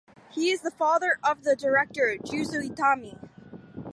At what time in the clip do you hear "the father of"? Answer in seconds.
0.61-1.43